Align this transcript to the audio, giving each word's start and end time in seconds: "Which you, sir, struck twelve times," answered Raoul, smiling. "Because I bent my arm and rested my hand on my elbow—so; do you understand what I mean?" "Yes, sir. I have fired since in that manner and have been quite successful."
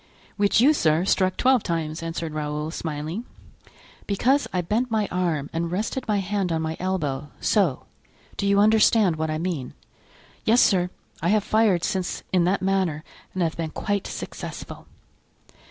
"Which 0.35 0.59
you, 0.59 0.73
sir, 0.73 1.05
struck 1.05 1.37
twelve 1.37 1.61
times," 1.61 2.01
answered 2.01 2.33
Raoul, 2.33 2.71
smiling. 2.71 3.23
"Because 4.07 4.47
I 4.51 4.61
bent 4.61 4.89
my 4.89 5.07
arm 5.11 5.47
and 5.53 5.71
rested 5.71 6.07
my 6.07 6.17
hand 6.17 6.51
on 6.51 6.63
my 6.63 6.75
elbow—so; 6.79 7.85
do 8.35 8.47
you 8.47 8.59
understand 8.59 9.17
what 9.17 9.29
I 9.29 9.37
mean?" 9.37 9.75
"Yes, 10.43 10.59
sir. 10.59 10.89
I 11.21 11.27
have 11.29 11.43
fired 11.43 11.83
since 11.83 12.23
in 12.33 12.45
that 12.45 12.63
manner 12.63 13.03
and 13.35 13.43
have 13.43 13.55
been 13.57 13.69
quite 13.69 14.07
successful." 14.07 14.87